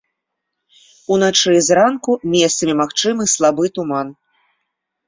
Уначы 1.17 1.51
і 1.57 1.61
зранку 1.67 2.11
месцамі 2.35 2.73
магчымы 2.83 3.23
слабы 3.37 3.63
туман. 3.79 4.07